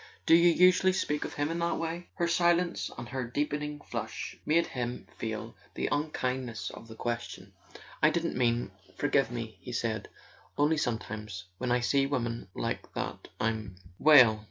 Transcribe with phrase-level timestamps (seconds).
[0.25, 4.35] Do you usually speak of him in that way?" Her silence and her deepening flush
[4.47, 7.53] made him feel the unkindness of the question.
[8.01, 8.71] "I didn't mean...
[8.95, 10.09] forgive me," he said.
[10.57, 13.75] "Only sometimes, when I see women like that I'm"
[14.09, 14.39] "Well?"